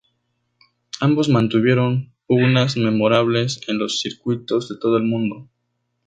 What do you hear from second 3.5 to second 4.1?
en los